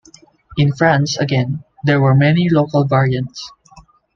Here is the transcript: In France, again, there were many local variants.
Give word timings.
In 0.57 0.73
France, 0.73 1.15
again, 1.17 1.63
there 1.83 2.01
were 2.01 2.15
many 2.15 2.49
local 2.49 2.85
variants. 2.85 3.51